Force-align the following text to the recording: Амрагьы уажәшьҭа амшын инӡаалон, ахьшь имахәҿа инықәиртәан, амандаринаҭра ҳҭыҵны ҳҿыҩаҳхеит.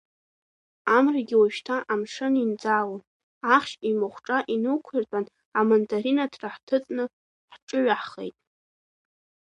Амрагьы 0.95 1.35
уажәшьҭа 1.39 1.75
амшын 1.93 2.33
инӡаалон, 2.43 3.03
ахьшь 3.55 3.75
имахәҿа 3.89 4.37
инықәиртәан, 4.53 5.25
амандаринаҭра 5.59 6.53
ҳҭыҵны 6.55 7.03
ҳҿыҩаҳхеит. 7.53 8.35